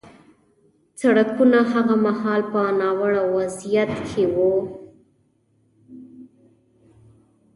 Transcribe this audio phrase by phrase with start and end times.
[1.01, 4.53] سړکونه هغه مهال په ناوړه وضعیت کې وو